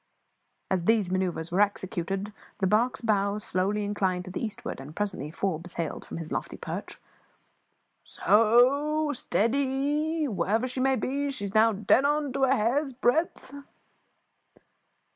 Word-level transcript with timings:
As 0.71 0.85
these 0.85 1.11
manoeuvres 1.11 1.51
were 1.51 1.61
executed, 1.61 2.33
the 2.57 2.65
barque's 2.65 3.01
bows 3.01 3.43
slowly 3.43 3.83
inclined 3.85 4.25
to 4.25 4.31
the 4.31 4.43
eastward, 4.43 4.79
and 4.79 4.95
presently 4.95 5.29
Forbes 5.29 5.73
hailed 5.75 6.05
from 6.05 6.17
his 6.17 6.31
lofty 6.31 6.57
perch 6.57 6.99
"S 8.03 8.17
o, 8.25 9.13
stead 9.13 9.53
y! 9.53 10.25
Whatever 10.27 10.67
she 10.67 10.79
may 10.79 10.95
be, 10.95 11.29
she 11.29 11.43
is 11.45 11.53
now 11.53 11.71
dead 11.71 12.03
on 12.03 12.25
end 12.25 12.33
to 12.33 12.45
a 12.45 12.55
hair's 12.55 12.93
breadth." 12.93 13.53